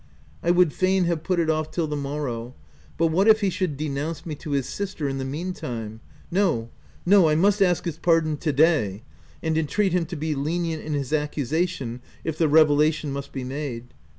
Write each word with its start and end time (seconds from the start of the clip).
I 0.41 0.49
would 0.49 0.73
fain 0.73 1.03
have 1.03 1.21
put 1.23 1.39
it 1.39 1.47
off 1.47 1.69
till 1.69 1.85
the 1.85 1.95
morrow; 1.95 2.55
but 2.97 3.09
what 3.11 3.27
if 3.27 3.41
he 3.41 3.51
should 3.51 3.77
denounce 3.77 4.25
me 4.25 4.33
to 4.37 4.49
his 4.49 4.67
sister 4.67 5.07
in 5.07 5.19
the 5.19 5.23
mean 5.25 5.53
time? 5.53 5.99
No, 6.31 6.71
no, 7.05 7.29
I 7.29 7.35
must 7.35 7.61
ask 7.61 7.85
his 7.85 7.99
pardon 7.99 8.37
to 8.37 8.51
day, 8.51 9.03
and 9.43 9.55
in 9.59 9.67
treat 9.67 9.91
him 9.93 10.07
to 10.07 10.15
be 10.15 10.33
lenient 10.33 10.81
in 10.83 10.93
his 10.95 11.13
accusation, 11.13 12.01
if 12.23 12.35
the 12.35 12.49
revelation 12.49 13.13
must 13.13 13.31
be 13.31 13.43
made. 13.43 13.89